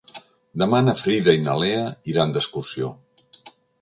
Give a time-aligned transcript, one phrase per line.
[0.61, 1.83] Demà na Frida i na Lea
[2.15, 2.91] iran d'excursió.